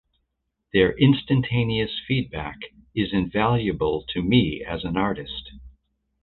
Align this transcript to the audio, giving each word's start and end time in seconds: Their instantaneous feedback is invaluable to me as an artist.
Their 0.73 0.93
instantaneous 0.97 2.01
feedback 2.07 2.57
is 2.95 3.13
invaluable 3.13 4.03
to 4.09 4.23
me 4.23 4.63
as 4.63 4.83
an 4.83 4.97
artist. 4.97 5.51